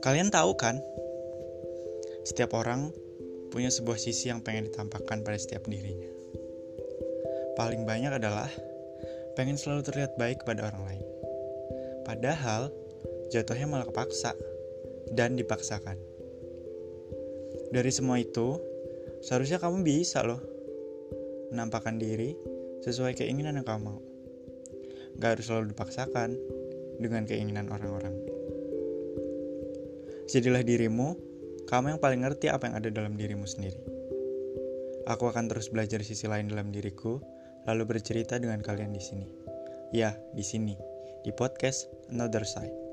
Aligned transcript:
Kalian 0.00 0.32
tahu 0.32 0.56
kan? 0.56 0.80
Setiap 2.24 2.56
orang 2.56 2.88
punya 3.52 3.68
sebuah 3.68 4.00
sisi 4.00 4.32
yang 4.32 4.40
pengen 4.40 4.72
ditampakkan 4.72 5.20
pada 5.20 5.36
setiap 5.36 5.68
dirinya. 5.68 6.08
Paling 7.60 7.84
banyak 7.84 8.16
adalah 8.16 8.48
pengen 9.36 9.60
selalu 9.60 9.84
terlihat 9.84 10.16
baik 10.16 10.40
kepada 10.40 10.72
orang 10.72 10.82
lain. 10.88 11.04
Padahal 12.08 12.72
jatuhnya 13.28 13.68
malah 13.68 13.84
kepaksa 13.92 14.32
dan 15.12 15.36
dipaksakan. 15.36 16.00
Dari 17.68 17.92
semua 17.92 18.16
itu, 18.16 18.56
seharusnya 19.20 19.60
kamu 19.60 19.84
bisa 19.84 20.24
loh 20.24 20.40
menampakkan 21.52 22.00
diri 22.00 22.32
sesuai 22.80 23.20
keinginan 23.20 23.60
yang 23.60 23.68
kamu 23.68 23.84
mau. 23.84 24.00
Gak 25.20 25.36
harus 25.36 25.44
selalu 25.44 25.76
dipaksakan 25.76 26.40
dengan 26.96 27.28
keinginan 27.28 27.68
orang-orang. 27.68 28.29
Jadilah 30.30 30.62
dirimu, 30.62 31.18
kamu 31.66 31.98
yang 31.98 32.00
paling 32.00 32.22
ngerti 32.22 32.46
apa 32.54 32.70
yang 32.70 32.78
ada 32.78 32.86
dalam 32.86 33.18
dirimu 33.18 33.50
sendiri. 33.50 33.82
Aku 35.10 35.26
akan 35.26 35.50
terus 35.50 35.66
belajar 35.74 35.98
sisi 36.06 36.30
lain 36.30 36.46
dalam 36.46 36.70
diriku, 36.70 37.18
lalu 37.66 37.98
bercerita 37.98 38.38
dengan 38.38 38.62
kalian 38.62 38.94
di 38.94 39.02
sini. 39.02 39.26
Ya, 39.90 40.14
di 40.30 40.46
sini, 40.46 40.78
di 41.26 41.34
podcast 41.34 41.90
Another 42.14 42.46
Side. 42.46 42.89